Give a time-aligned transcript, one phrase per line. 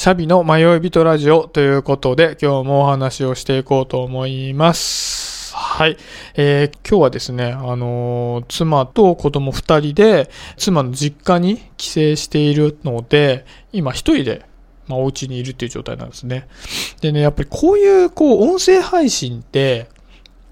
[0.00, 5.54] シャビの迷い人ラジオということで、今日もお話をしていこうと思います。
[5.54, 5.98] はい。
[6.36, 13.44] えー、今日はですね、あのー、妻と子供二人で、妻の実家に帰省しているので、
[13.74, 14.46] 今一人で、
[14.88, 16.48] まあ、お家にいるっていう状態なんですね。
[17.02, 19.90] でね、やっぱりこういう、こう、音声配信って、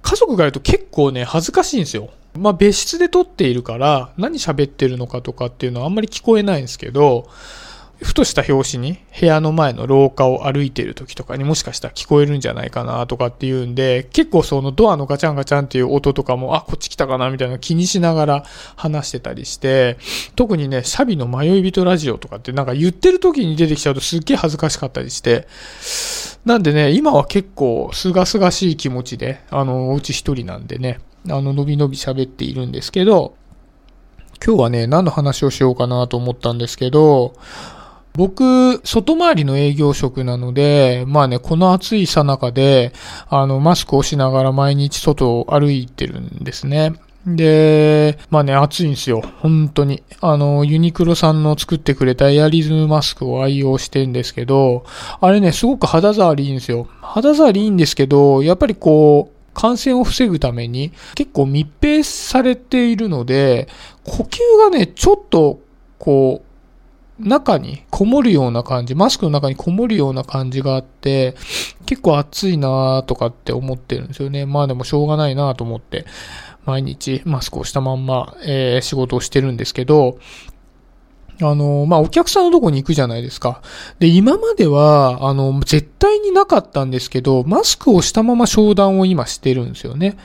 [0.02, 2.10] 家族がいると結構ね、恥ずかしいんですよ。
[2.38, 7.30] まあ、別室で撮っているから、何喋ってるのかとかっていうのはあんまり聞こえないんですけど、
[8.00, 18.44] ふとした拍子に部屋の前の廊下を歩いている時とかにもしかしたら聞こえるんじゃないかなとかっていうんで、結構そのドアのガチャンガチャンっていう音とかも、あ、こっち来たかなみたいな気にしながら
[18.76, 19.98] 話してたりして、
[20.36, 25.48] 特にね、シャビの迷い人ラジオとかってなんか言ってる時に出てきちゃうとすっげえ恥ずかしかったりして、
[26.44, 33.34] なんでね、今は結構すがすがしい気持ちで、あの、おうち一人なんでね、あの、のびのび喋っているんですけど、
[34.44, 37.34] 今日はね、何の話をしようかなと思ったんですけど、
[38.18, 42.92] 僕、外回りの営業職なので、まあね、この暑いさなかで、
[43.28, 46.94] あの、マスクをしながら毎日外を歩いてるんですね。
[47.26, 49.22] で、まあね、暑いんですよ。
[49.40, 50.02] 本当に。
[50.20, 54.84] あの、ユニクロさんの作ってくれたエアリズムマスクを愛用してるんですけど、
[55.20, 56.88] あれね、すごく肌触りいいんですよ。
[57.00, 63.68] 肌触りいいんですけど、やっぱりこう、感染を防ぐために結構密閉されているので、
[64.02, 65.60] 呼吸がね、ちょっと、
[66.00, 66.47] こう、
[67.18, 71.34] 中にこもるような感じ、マスクの中にこもるような感じがあって、
[71.86, 74.46] 結構暑いなとかって思ってるんですよね。
[74.46, 76.06] まあでもしょうがないなと思って、
[76.64, 80.18] 毎日マスクをしたまんま、えー、仕事をしてるんですけど、
[81.40, 83.62] あの、まあ、お客さんのとこに行くじゃないですか。
[84.00, 90.18] で、今までは、あの、絶対になかったんですけど、マスクをしたまま商談を今してるんですよね。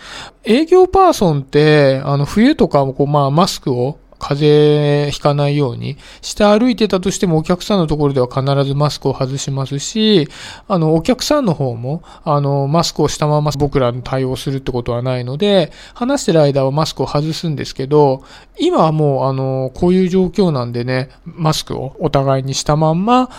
[0.43, 10.29] 営業パーソンって、あの、冬とかもこう、まあ、マスクを風邪ひかないようにして歩いてたとしてもお客さんのところでは必ずマスクを外しますし、
[10.69, 18.23] あの、お客さんの方も、あの、マスクをしたまま僕らの対応するってことはないので、話してる間はマスクを外すんですけど、
[18.57, 23.29] 今はもう、あの、こういう状況なんでね、マスクをお互いにしたまんま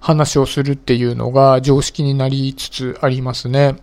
[0.00, 3.76] 話をするっていうのが常識になりつつありますね。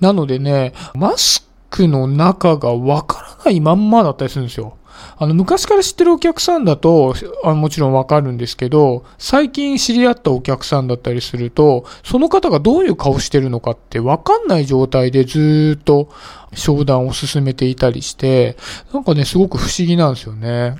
[0.00, 4.76] なのでね、マスクの中がわからないまんまだったりするんですよ。
[5.18, 16.08] あの、昔から知ってるお客さんだと、あもちろんわかるんですけど、最近知り合ったお客さんだったりすると、その方がどういう顔してるのかってわかんない状態でずっと
[16.54, 18.56] 商談を進めていたりして、
[18.92, 20.76] なんかね、すごく不思議なんですよね。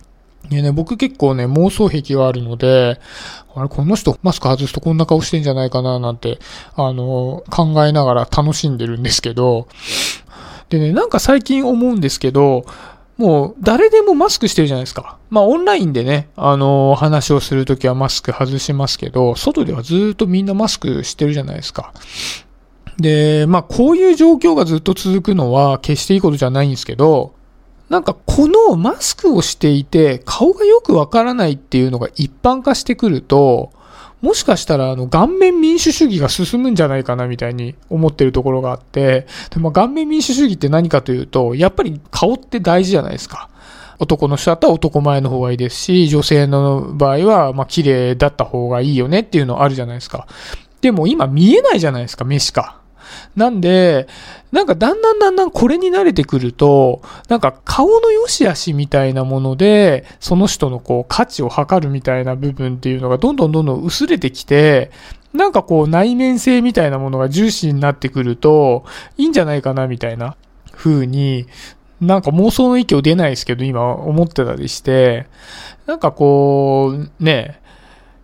[0.49, 2.99] でね、僕結構ね、妄想癖があるので、
[3.55, 6.39] あれ、この人マスク外すとこんな顔してんじゃないかななんて、
[6.75, 9.69] あの、考えながら楽しんでるんですけど、
[10.69, 12.65] でね、なんか最近思うんですけど、
[13.21, 15.19] もう誰でもマスクしてるじゃないですか。
[15.29, 21.93] まあオンラインでね、あのー、話をするときはマスク外しますけど、外ではずっとみんなマスクしてるじゃないですか。
[22.97, 27.35] で、まあこういう状況がずっと続くのは決していいことじゃないんですけど、
[27.91, 33.71] なんかこのマスクをしていて顔がよくわからないっていうのが一般化してくると、
[34.21, 43.49] もしかしたら、あの、顔面民主主義が進むんじゃないかなみたいに思ってるところがあって、でも顔面民主主義って何かというと、やっぱり顔って大事じゃないですか。
[43.99, 50.27] 男の人だったら男前の方がいいですし、女性の場合は、まあ、綺麗だった方がいいよねっていうのあるじゃないですか。
[50.81, 52.80] でも今見えないじゃないですか、目しか。
[53.37, 54.09] なんで、
[54.53, 64.91] なんかだんだんだんだんこれに慣れてくると、なんか顔の良し悪しみたいなもので、その人のこう価値を測るみたいな部分っていうのがどんどんどんどん薄れてきて、
[65.33, 68.85] なんかこう内面性みたいなものが重視になってくると、
[69.17, 70.37] いいんじゃないかなみたいな
[70.73, 71.47] 風に、
[72.01, 75.27] なんか妄想の域を出ないですけど、今思ってたりして、
[75.87, 77.61] なんかこう、ね、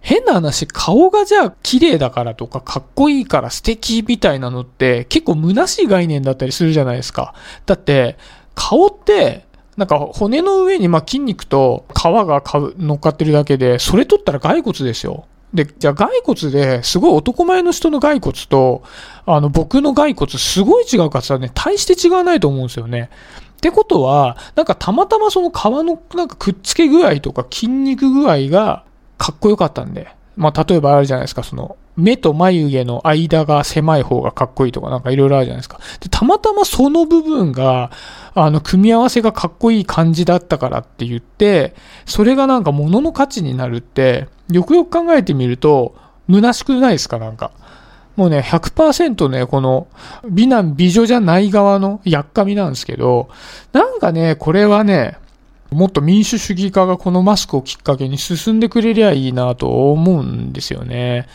[0.06, 7.34] 変な話、顔がじゃあ綺麗だからとかかっこいいから素敵みたいなのって結構虚しい概念だったりするじゃないですか。
[7.66, 8.16] だって、
[8.54, 9.46] 顔って、
[9.76, 12.40] なんか骨の上にま筋肉と皮が
[12.78, 15.24] 乗っかってるだけで、それ取ったら骸骨ですよ。
[15.52, 18.84] で、じゃあ骸骨ですごい男前の人の骸骨と、
[19.24, 23.10] あの僕の骸骨すごい違うかつはね、大して違わないと思うんですよね。
[23.56, 28.85] ってことは、なんかたまたまその皮のなんかくっつけ具合とか筋肉具合が
[29.18, 30.08] かっこよかったんで。
[30.36, 35.80] まあ、例えばあるじゃないですか、その、目と眉毛の間が狭い方がかっこいいとかなんかいろいろあるじゃないですか。
[36.00, 37.90] で、たまたまその部分が、
[38.34, 41.74] あの、組み合わせがかっこいい感じだったからって言って、
[42.04, 45.94] それがなんか物の価値になるって、よくよく考えてみると、
[46.30, 47.50] 虚しくないですか、なんか。
[48.16, 49.88] もうね、100%ね、この、
[50.28, 53.28] 美男美女じゃない側のやっかみなんですけど、
[53.72, 55.18] なんかね、これはね、
[55.76, 61.28] もっと民主主義化がこのマスクをきっかけに進んでくれりゃいいなと思うんですよね。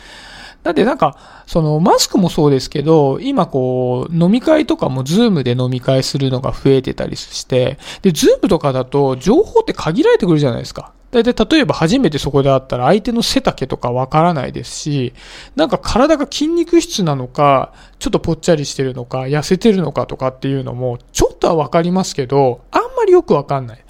[0.64, 1.16] だってなんか、
[1.46, 10.92] そのマスクもそうですけど、今こう、飲み会とかも Zoom で飲み会するのが増えてたりして、で、 Zoom とかだと情報って限られてくるじゃないですか。
[11.12, 15.12] だいたい例えば初めてそこで会ったら相手の背丈とかわからないですし、
[15.56, 23.84] なんか体が筋肉質なのか、ちょっとぽっちゃりしてるのか、痩せてるのかとかっていうのも、ちょっとはわかりますけど、あんまりよくわかんない。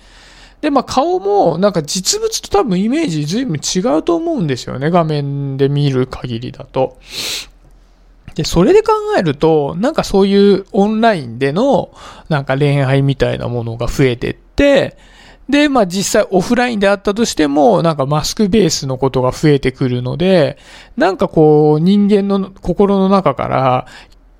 [0.62, 4.90] で、まあ顔もなんか実物と多分イメージ随分違うと思うんですよね。
[4.90, 6.96] 画面で見る限りだと。
[8.36, 11.92] で、それで考えると、なんかそういうオンラインでの
[12.28, 14.96] なんか恋愛みたいなものが増えてって、
[15.48, 20.56] で、まあ実際オフラインであったとしても、なんかマスクベースのことが増えてくるので、
[20.96, 23.86] なんかこう人間の心の中から、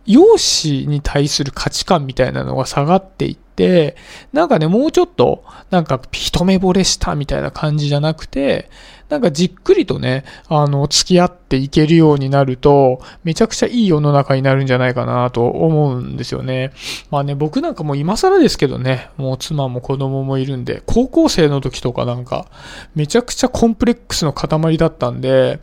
[0.07, 3.97] 容姿に対する価値観みたいなのが下がっていって、
[4.33, 8.71] なんかね、もうちょっと、なんか一目惚れしたみたいな感じじゃなくて、
[9.09, 16.73] なんかじっくりとね、あの、付き合っていけるようになると、めちゃくちゃいい世の中になるんじゃないかなと思うんですよね。
[17.11, 22.47] まあね、僕なんかもう今更ですけどね、もう妻も子供もいるんで、高校生の時とかなんか、
[22.95, 25.61] めちゃくちゃコンプレックスの塊だったんで、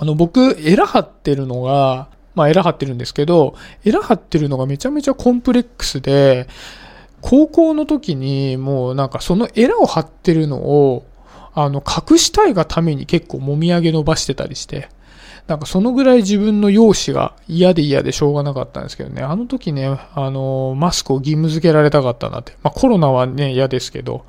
[0.00, 3.54] あの、僕、エラ張ってるのが、まあ、エラ張ってるんですけど、
[3.84, 6.48] エラ張ってるのがめちゃめちゃコンプレックスで、
[7.20, 11.06] 高校の時にもうなんかそのエラを張ってるのを、
[11.54, 14.88] あの、隠したいがために結構もみあげ伸ばしてたりして、
[15.48, 22.52] なんかそのぐらい自分の容姿が嫌で嫌でしょうがなかったんですけどね、あの時ね、あの、マスクを義務付けられたかったなって。
[22.62, 24.26] まあコロナはね、嫌ですけど、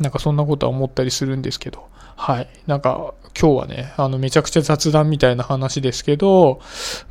[0.00, 1.84] なんかそんなことは思ったりするんですけど、
[2.16, 2.48] はい。
[2.66, 6.60] なんか今日はね、あの、めちゃくちゃ雑談みたいな話ですけど、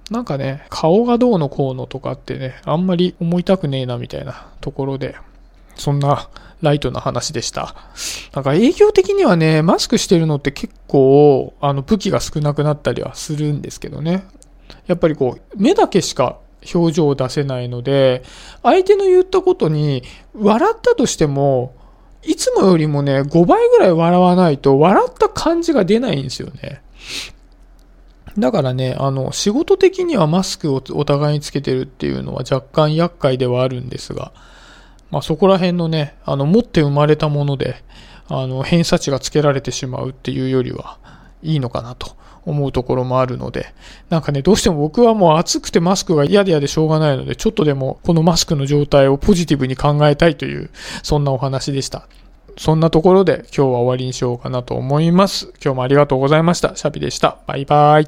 [0.10, 5.16] なんかね、顔がどうのこうのとかってね、あんまり思いたくねえなみたいなところで、
[5.76, 6.30] そんな
[6.64, 7.76] ライトな話でした。
[8.34, 14.26] なんか営業的にはね、マスクしてるのって結構、あの、武器が少なくなったりはするんですけどね。
[14.88, 16.40] やっぱりこう、目だけしか
[16.74, 18.24] 表情を出せないので、
[18.64, 20.02] 相手の言ったことに、
[20.34, 21.76] 笑ったとしても、
[22.26, 26.82] いつもよりもね、5倍ぐらい笑わないと、笑った感じが出ないんですよね。
[28.38, 34.34] だからね、あの、仕事的にはマスクをお互いにつけてるっていうのは若干厄介ではあるんですが、
[35.12, 37.84] まあそこら辺のね、あの、持って生まれたもので、
[38.28, 40.98] あの、偏差値がつけられてしまうっていうよりは
[41.44, 42.16] いいのかなと
[42.46, 43.74] 思うところもあるので、
[44.10, 50.70] なんかね、どうしても僕はもう暑くてマスクが嫌で嫌でしょうがないので、ちょっとでもこのマスクの状態をポジティブに考えたいという、
[51.04, 52.08] そんなお話でした。
[52.58, 55.52] そんなところで今日は終わりにしようかなと思います。
[55.64, 56.76] 今日もありがとうございました。
[56.76, 57.38] シャビでした。
[57.48, 58.06] バイバイ。